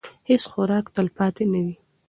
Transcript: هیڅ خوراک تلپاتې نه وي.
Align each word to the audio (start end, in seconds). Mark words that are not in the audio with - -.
هیڅ 0.29 0.43
خوراک 0.51 0.85
تلپاتې 0.95 1.43
نه 1.53 1.59
وي. 1.65 1.75